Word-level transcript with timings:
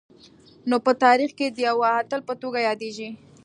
نو 0.69 0.75
په 0.85 0.91
تاریخ 1.03 1.31
کي 1.37 1.47
د 1.49 1.57
یوه 1.69 1.87
اتل 2.01 2.21
په 2.27 2.33
توګه 2.41 2.59
یادیږي 2.67 3.09